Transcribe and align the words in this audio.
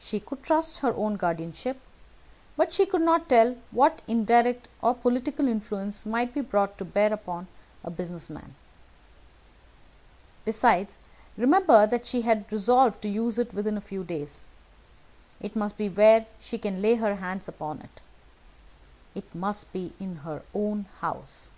She 0.00 0.18
could 0.18 0.42
trust 0.42 0.78
her 0.78 0.92
own 0.94 1.14
guardianship, 1.14 1.78
but 2.56 2.72
she 2.72 2.84
could 2.84 3.00
not 3.00 3.28
tell 3.28 3.54
what 3.70 4.02
indirect 4.08 4.66
or 4.82 4.92
political 4.92 5.46
influence 5.46 6.04
might 6.04 6.34
be 6.34 6.40
brought 6.40 6.76
to 6.78 6.84
bear 6.84 7.12
upon 7.12 7.46
a 7.84 7.90
business 7.92 8.28
man. 8.28 8.56
Besides, 10.44 10.98
remember 11.36 11.86
that 11.86 12.06
she 12.06 12.22
had 12.22 12.50
resolved 12.50 13.00
to 13.02 13.08
use 13.08 13.38
it 13.38 13.54
within 13.54 13.76
a 13.76 13.80
few 13.80 14.02
days. 14.02 14.44
It 15.40 15.54
must 15.54 15.76
be 15.76 15.88
where 15.88 16.26
she 16.40 16.58
can 16.58 16.82
lay 16.82 16.96
her 16.96 17.14
hands 17.14 17.46
upon 17.46 17.78
it. 17.82 18.00
It 19.14 19.32
must 19.32 19.72
be 19.72 19.92
in 20.00 20.16
her 20.26 20.42
own 20.56 20.86
house." 21.00 21.52